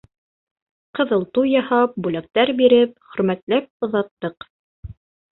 [0.99, 4.49] Ҡыҙыл туй яһап, бүләктәр биреп, хөрмәтләп оҙаттыҡ.